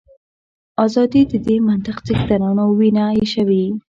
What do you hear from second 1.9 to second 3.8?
څښتنانو وینه ایشوي.